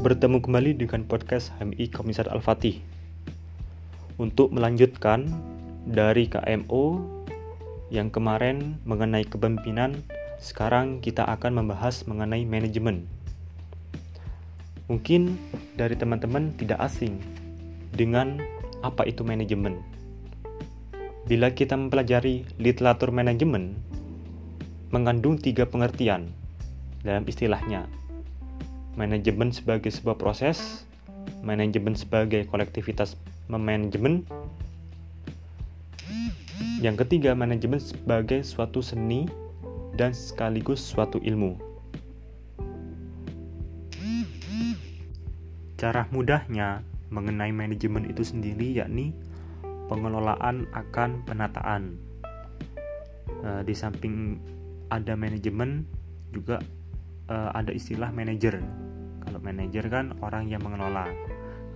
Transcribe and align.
bertemu 0.00 0.40
kembali 0.40 0.80
dengan 0.80 1.04
podcast 1.04 1.52
HMI 1.60 1.92
Komisar 1.92 2.24
Al-Fatih. 2.32 2.80
Untuk 4.16 4.48
melanjutkan 4.48 5.28
dari 5.84 6.24
KMO 6.24 7.04
yang 7.92 8.08
kemarin 8.08 8.80
mengenai 8.88 9.28
kepemimpinan 9.28 10.00
Sekarang 10.40 11.04
kita 11.04 11.28
akan 11.28 11.52
membahas 11.52 12.08
mengenai 12.08 12.48
manajemen. 12.48 13.04
Mungkin 14.88 15.36
dari 15.76 15.92
teman-teman 16.00 16.56
tidak 16.56 16.80
asing 16.80 17.20
dengan 17.92 18.40
apa 18.80 19.04
itu 19.04 19.20
manajemen. 19.20 19.84
Bila 21.28 21.52
kita 21.52 21.76
mempelajari 21.76 22.48
literatur 22.56 23.12
manajemen 23.12 23.76
mengandung 24.88 25.36
tiga 25.36 25.68
pengertian 25.68 26.32
dalam 27.04 27.28
istilahnya 27.28 27.99
manajemen 28.98 29.54
sebagai 29.54 29.90
sebuah 29.92 30.18
proses, 30.18 30.86
manajemen 31.42 31.94
sebagai 31.94 32.46
kolektivitas 32.48 33.14
memanajemen. 33.46 34.26
Yang 36.80 37.06
ketiga, 37.06 37.36
manajemen 37.36 37.76
sebagai 37.76 38.40
suatu 38.40 38.80
seni 38.80 39.28
dan 40.00 40.16
sekaligus 40.16 40.80
suatu 40.80 41.20
ilmu. 41.20 41.60
Cara 45.76 46.08
mudahnya 46.12 46.84
mengenai 47.08 47.52
manajemen 47.52 48.08
itu 48.08 48.24
sendiri 48.24 48.80
yakni 48.80 49.12
pengelolaan 49.88 50.68
akan 50.72 51.24
penataan. 51.24 51.96
Eh, 53.40 53.62
di 53.64 53.72
samping 53.72 54.36
ada 54.92 55.16
manajemen 55.16 55.88
juga 56.30 56.60
uh, 57.30 57.54
ada 57.54 57.70
istilah 57.70 58.10
manajer. 58.10 58.58
Kalau 59.22 59.38
manajer 59.38 59.86
kan 59.86 60.18
orang 60.20 60.50
yang 60.50 60.60
mengelola. 60.60 61.06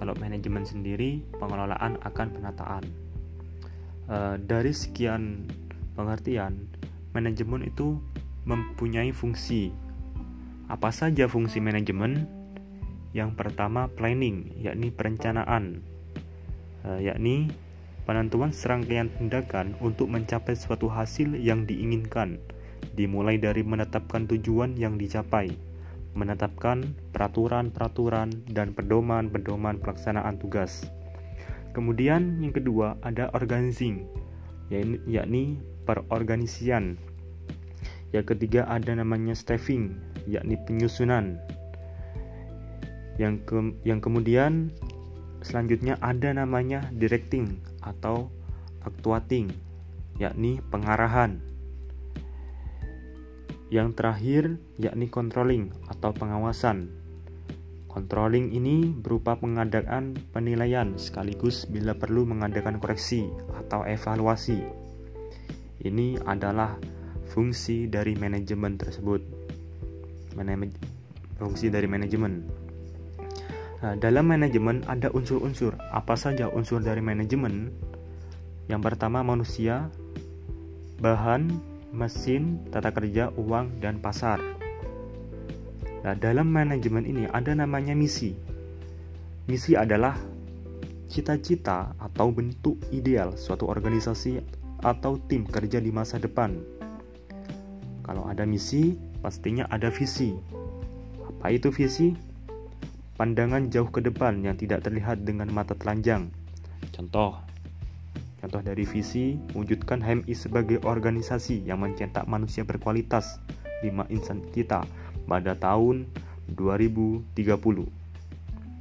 Kalau 0.00 0.16
manajemen 0.18 0.66
sendiri 0.66 1.22
pengelolaan 1.36 2.00
akan 2.02 2.28
penataan. 2.32 2.84
Uh, 4.08 4.34
dari 4.40 4.74
sekian 4.74 5.46
pengertian, 5.94 6.66
manajemen 7.14 7.68
itu 7.68 8.00
mempunyai 8.48 9.14
fungsi. 9.14 9.70
Apa 10.66 10.90
saja 10.90 11.28
fungsi 11.30 11.62
manajemen? 11.62 12.26
Yang 13.12 13.36
pertama 13.36 13.92
planning, 13.92 14.56
yakni 14.56 14.88
perencanaan, 14.88 15.84
uh, 16.88 16.96
yakni 16.96 17.52
penentuan 18.08 18.50
serangkaian 18.56 19.12
tindakan 19.12 19.76
untuk 19.84 20.08
mencapai 20.08 20.56
suatu 20.56 20.88
hasil 20.88 21.36
yang 21.36 21.68
diinginkan 21.68 22.40
dimulai 22.98 23.40
dari 23.40 23.64
menetapkan 23.64 24.28
tujuan 24.28 24.76
yang 24.76 25.00
dicapai, 25.00 25.54
menetapkan 26.12 26.92
peraturan-peraturan 27.16 28.52
dan 28.52 28.76
pedoman-pedoman 28.76 29.80
pelaksanaan 29.80 30.36
tugas. 30.36 30.84
Kemudian 31.72 32.44
yang 32.44 32.52
kedua 32.52 33.00
ada 33.00 33.32
organizing, 33.32 34.04
yakni 35.08 35.56
perorganisian. 35.88 37.00
Yang 38.12 38.36
ketiga 38.36 38.68
ada 38.68 38.92
namanya 38.92 39.32
staffing, 39.32 39.96
yakni 40.28 40.60
penyusunan. 40.68 41.40
Yang 43.16 43.34
ke, 43.48 43.56
yang 43.88 44.04
kemudian 44.04 44.68
selanjutnya 45.40 45.96
ada 46.04 46.36
namanya 46.36 46.84
directing 46.92 47.56
atau 47.80 48.28
actuating, 48.84 49.48
yakni 50.20 50.60
pengarahan. 50.68 51.40
Yang 53.72 53.88
terakhir 53.96 54.42
yakni 54.76 55.08
controlling 55.08 55.72
atau 55.88 56.12
pengawasan. 56.12 56.92
Controlling 57.88 58.52
ini 58.52 58.92
berupa 58.92 59.40
pengadaan 59.40 60.12
penilaian 60.28 61.00
sekaligus 61.00 61.64
bila 61.64 61.96
perlu 61.96 62.28
mengadakan 62.28 62.76
koreksi 62.76 63.32
atau 63.56 63.88
evaluasi. 63.88 64.60
Ini 65.80 66.20
adalah 66.28 66.76
fungsi 67.32 67.88
dari 67.88 68.12
manajemen 68.12 68.76
tersebut. 68.76 69.24
Manaj 70.36 70.68
fungsi 71.40 71.72
dari 71.72 71.88
manajemen. 71.88 72.44
Nah, 73.80 73.96
dalam 73.96 74.28
manajemen 74.28 74.84
ada 74.84 75.08
unsur-unsur. 75.16 75.80
Apa 75.96 76.12
saja 76.12 76.52
unsur 76.52 76.84
dari 76.84 77.00
manajemen? 77.00 77.72
Yang 78.68 78.80
pertama 78.84 79.24
manusia, 79.24 79.88
bahan, 81.00 81.71
mesin, 81.92 82.64
tata 82.72 82.90
kerja, 82.90 83.28
uang, 83.36 83.78
dan 83.84 84.00
pasar. 84.00 84.40
Nah, 86.02 86.18
dalam 86.18 86.50
manajemen 86.50 87.06
ini 87.06 87.28
ada 87.30 87.54
namanya 87.54 87.94
misi. 87.94 88.34
Misi 89.46 89.78
adalah 89.78 90.18
cita-cita 91.06 91.92
atau 92.00 92.32
bentuk 92.32 92.80
ideal 92.90 93.36
suatu 93.36 93.68
organisasi 93.68 94.40
atau 94.82 95.20
tim 95.30 95.46
kerja 95.46 95.78
di 95.78 95.92
masa 95.94 96.18
depan. 96.18 96.58
Kalau 98.02 98.26
ada 98.26 98.42
misi, 98.42 98.98
pastinya 99.22 99.68
ada 99.70 99.92
visi. 99.92 100.34
Apa 101.22 101.54
itu 101.54 101.70
visi? 101.70 102.16
Pandangan 103.14 103.70
jauh 103.70 103.92
ke 103.92 104.02
depan 104.02 104.42
yang 104.42 104.58
tidak 104.58 104.82
terlihat 104.82 105.22
dengan 105.22 105.46
mata 105.54 105.78
telanjang. 105.78 106.32
Contoh, 106.90 107.38
Contoh 108.42 108.58
dari 108.58 108.82
visi, 108.82 109.38
wujudkan 109.54 110.02
HMI 110.02 110.34
sebagai 110.34 110.82
organisasi 110.82 111.62
yang 111.62 111.78
mencetak 111.78 112.26
manusia 112.26 112.66
berkualitas 112.66 113.38
5 113.86 114.10
insan 114.10 114.42
kita 114.50 114.82
pada 115.30 115.54
tahun 115.54 116.10
2030. 116.50 117.38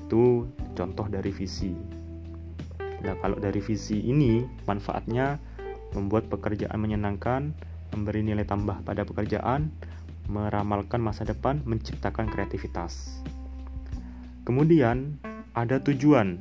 Itu 0.00 0.48
contoh 0.72 1.06
dari 1.12 1.28
visi. 1.28 1.76
Nah, 3.04 3.12
kalau 3.20 3.36
dari 3.36 3.60
visi 3.60 4.00
ini, 4.00 4.40
manfaatnya 4.64 5.36
membuat 5.92 6.32
pekerjaan 6.32 6.80
menyenangkan, 6.80 7.52
memberi 7.92 8.24
nilai 8.24 8.48
tambah 8.48 8.80
pada 8.88 9.04
pekerjaan, 9.04 9.68
meramalkan 10.32 11.04
masa 11.04 11.28
depan, 11.28 11.60
menciptakan 11.68 12.24
kreativitas. 12.32 13.20
Kemudian 14.48 15.20
ada 15.52 15.76
tujuan. 15.76 16.40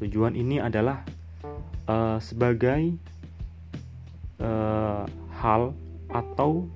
Tujuan 0.00 0.32
ini 0.32 0.56
adalah 0.56 1.04
uh, 1.90 2.16
sebagai 2.22 2.94
uh, 4.38 5.04
hal 5.42 5.74
atau 6.10 6.70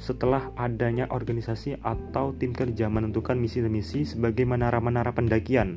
setelah 0.00 0.48
adanya 0.56 1.04
organisasi 1.12 1.76
atau 1.84 2.32
tim 2.32 2.56
kerja 2.56 2.88
menentukan 2.88 3.36
misi 3.36 3.60
dan 3.60 3.70
misi 3.70 4.08
sebagai 4.08 4.48
menara-menara 4.48 5.12
pendakian, 5.12 5.76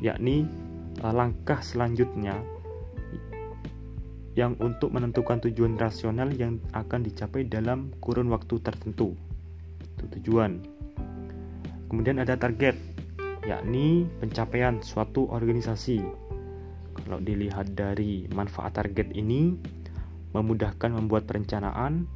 yakni 0.00 0.48
uh, 1.04 1.12
langkah 1.12 1.60
selanjutnya 1.60 2.40
yang 4.34 4.58
untuk 4.58 4.90
menentukan 4.90 5.38
tujuan 5.46 5.78
rasional 5.78 6.26
yang 6.34 6.58
akan 6.74 7.06
dicapai 7.06 7.46
dalam 7.46 7.94
kurun 8.02 8.26
waktu 8.34 8.58
tertentu. 8.58 9.14
Itu 9.94 10.10
tujuan. 10.18 10.58
Kemudian 11.86 12.18
ada 12.18 12.34
target, 12.34 12.74
yakni 13.46 14.10
pencapaian 14.18 14.82
suatu 14.82 15.30
organisasi 15.30 16.23
kalau 16.94 17.18
dilihat 17.18 17.74
dari 17.74 18.30
manfaat 18.30 18.78
target 18.78 19.10
ini, 19.12 19.58
memudahkan 20.34 20.90
membuat 20.94 21.26
perencanaan, 21.26 22.06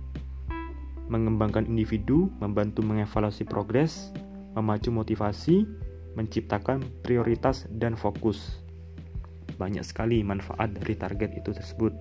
mengembangkan 1.11 1.67
individu, 1.67 2.31
membantu 2.39 2.85
mengevaluasi 2.87 3.47
progres, 3.47 4.15
memacu 4.55 4.91
motivasi, 4.91 5.67
menciptakan 6.15 6.83
prioritas 7.03 7.67
dan 7.71 7.95
fokus. 7.95 8.63
Banyak 9.59 9.83
sekali 9.83 10.23
manfaat 10.23 10.75
dari 10.75 10.95
target 10.95 11.31
itu 11.39 11.51
tersebut. 11.55 11.95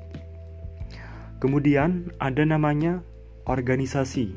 Kemudian 1.38 2.09
ada 2.18 2.42
namanya 2.42 3.06
organisasi. 3.46 4.34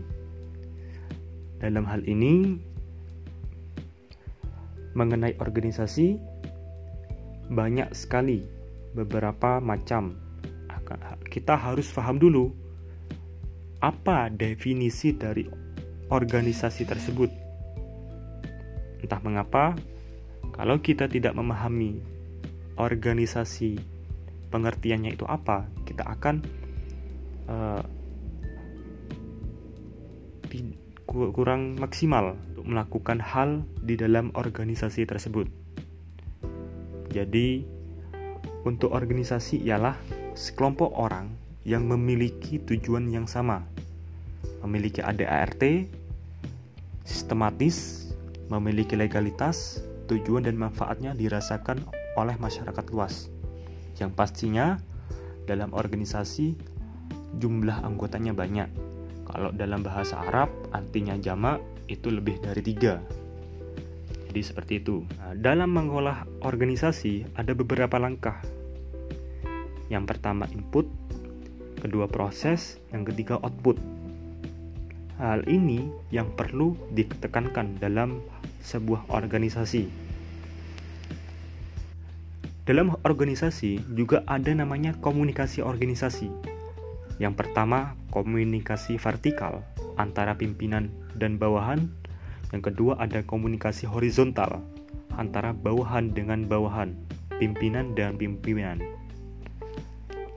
Dalam 1.60 1.84
hal 1.88 2.04
ini 2.08 2.60
mengenai 4.92 5.36
organisasi 5.40 6.29
banyak 7.50 7.90
sekali 7.92 8.46
beberapa 8.94 9.58
macam. 9.58 10.14
Kita 11.30 11.54
harus 11.54 11.90
paham 11.94 12.18
dulu 12.18 12.50
apa 13.78 14.30
definisi 14.30 15.14
dari 15.14 15.46
organisasi 16.10 16.82
tersebut? 16.86 17.30
Entah 19.02 19.20
mengapa 19.22 19.78
kalau 20.54 20.82
kita 20.82 21.06
tidak 21.06 21.34
memahami 21.38 22.02
organisasi 22.74 23.78
pengertiannya 24.50 25.14
itu 25.14 25.22
apa 25.30 25.70
kita 25.86 26.02
akan 26.10 26.42
uh, 27.46 27.82
kurang 31.06 31.78
maksimal 31.78 32.34
untuk 32.54 32.66
melakukan 32.66 33.18
hal 33.22 33.62
di 33.82 33.94
dalam 33.94 34.34
organisasi 34.34 35.06
tersebut 35.06 35.59
jadi, 37.10 37.66
untuk 38.62 38.94
organisasi 38.94 39.66
ialah 39.66 39.98
sekelompok 40.38 40.94
orang 40.94 41.34
yang 41.66 41.90
memiliki 41.90 42.62
tujuan 42.62 43.10
yang 43.10 43.26
sama, 43.26 43.66
memiliki 44.62 45.02
ADART, 45.02 45.90
sistematis, 47.02 48.10
memiliki 48.46 48.94
legalitas, 48.94 49.82
tujuan 50.06 50.46
dan 50.46 50.54
manfaatnya 50.54 51.10
dirasakan 51.18 51.82
oleh 52.14 52.38
masyarakat 52.38 52.86
luas. 52.94 53.26
Yang 53.98 54.10
pastinya 54.14 54.78
dalam 55.50 55.74
organisasi 55.74 56.54
jumlah 57.42 57.82
anggotanya 57.82 58.34
banyak. 58.34 58.70
Kalau 59.26 59.50
dalam 59.54 59.82
bahasa 59.82 60.18
Arab 60.26 60.50
artinya 60.70 61.14
jamak 61.18 61.58
itu 61.86 62.10
lebih 62.10 62.38
dari 62.42 62.62
tiga. 62.62 63.02
Jadi 64.30 64.46
seperti 64.46 64.78
itu. 64.78 65.02
Nah, 65.18 65.34
dalam 65.34 65.74
mengolah 65.74 66.22
organisasi 66.46 67.34
ada 67.34 67.50
beberapa 67.50 67.98
langkah. 67.98 68.38
Yang 69.90 70.06
pertama 70.06 70.46
input, 70.54 70.86
kedua 71.82 72.06
proses, 72.06 72.78
yang 72.94 73.02
ketiga 73.02 73.42
output. 73.42 73.74
Hal 75.18 75.42
ini 75.50 75.90
yang 76.14 76.30
perlu 76.38 76.78
ditekankan 76.94 77.82
dalam 77.82 78.22
sebuah 78.62 79.10
organisasi. 79.10 79.90
Dalam 82.70 82.94
organisasi 83.02 83.82
juga 83.98 84.22
ada 84.30 84.54
namanya 84.54 84.94
komunikasi 85.02 85.58
organisasi. 85.58 86.30
Yang 87.18 87.34
pertama, 87.34 87.98
komunikasi 88.14 88.94
vertikal 88.94 89.66
antara 89.98 90.38
pimpinan 90.38 90.86
dan 91.18 91.34
bawahan 91.34 91.90
yang 92.50 92.62
kedua 92.62 92.98
ada 92.98 93.22
komunikasi 93.22 93.86
horizontal 93.86 94.62
antara 95.14 95.54
bawahan 95.54 96.10
dengan 96.10 96.46
bawahan, 96.46 96.98
pimpinan 97.38 97.94
dan 97.94 98.18
pimpinan. 98.18 98.82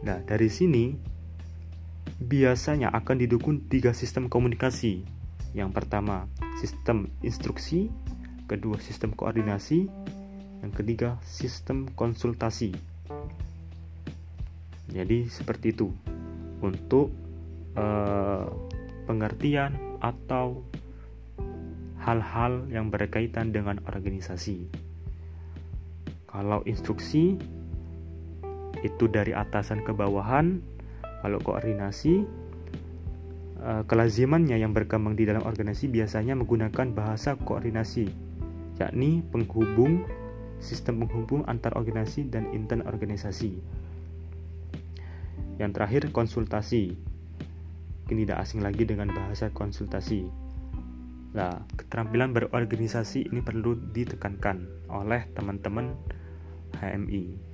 Nah, 0.04 0.20
dari 0.28 0.52
sini 0.52 0.94
biasanya 2.22 2.92
akan 2.94 3.24
didukung 3.24 3.66
tiga 3.72 3.96
sistem 3.96 4.30
komunikasi. 4.30 5.04
Yang 5.54 5.72
pertama, 5.74 6.26
sistem 6.58 7.10
instruksi, 7.22 7.90
kedua 8.50 8.82
sistem 8.82 9.14
koordinasi, 9.14 9.86
yang 10.62 10.72
ketiga 10.74 11.22
sistem 11.22 11.90
konsultasi. 11.94 12.74
Jadi 14.90 15.26
seperti 15.30 15.74
itu 15.74 15.90
untuk 16.62 17.10
uh, 17.78 18.48
pengertian 19.06 19.76
atau 20.04 20.64
hal-hal 22.04 22.68
yang 22.68 22.92
berkaitan 22.92 23.56
dengan 23.56 23.80
organisasi. 23.88 24.68
Kalau 26.28 26.60
instruksi 26.68 27.40
itu 28.84 29.06
dari 29.08 29.32
atasan 29.32 29.88
ke 29.88 29.96
bawahan, 29.96 30.60
kalau 31.24 31.40
koordinasi 31.40 32.28
eh, 33.64 33.84
kelazimannya 33.88 34.60
yang 34.60 34.76
berkembang 34.76 35.16
di 35.16 35.24
dalam 35.24 35.48
organisasi 35.48 35.88
biasanya 35.88 36.36
menggunakan 36.36 36.92
bahasa 36.92 37.40
koordinasi, 37.40 38.12
yakni 38.84 39.24
penghubung 39.32 40.04
sistem 40.60 41.08
penghubung 41.08 41.48
antar 41.48 41.72
organisasi 41.80 42.28
dan 42.28 42.52
inter 42.52 42.84
organisasi. 42.84 43.56
Yang 45.60 45.72
terakhir 45.80 46.02
konsultasi. 46.12 47.00
Ini 48.04 48.28
tidak 48.28 48.44
asing 48.44 48.60
lagi 48.60 48.84
dengan 48.84 49.16
bahasa 49.16 49.48
konsultasi 49.48 50.43
Nah, 51.34 51.66
keterampilan 51.74 52.30
berorganisasi 52.32 53.34
ini 53.34 53.42
perlu 53.42 53.74
ditekankan 53.74 54.90
oleh 54.94 55.26
teman-teman 55.34 55.98
HMI. 56.78 57.54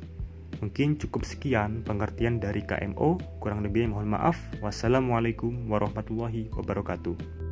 Mungkin 0.60 1.00
cukup 1.00 1.24
sekian 1.24 1.88
pengertian 1.88 2.44
dari 2.44 2.60
KMO. 2.68 3.16
Kurang 3.40 3.64
lebih 3.64 3.88
mohon 3.88 4.12
maaf. 4.12 4.36
Wassalamualaikum 4.60 5.72
warahmatullahi 5.72 6.52
wabarakatuh. 6.52 7.49